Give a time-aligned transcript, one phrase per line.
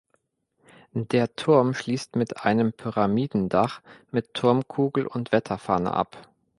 [0.93, 6.27] Der Turm schließt mit einem Pyramidendach mit Turmkugel und Wetterfahne ab.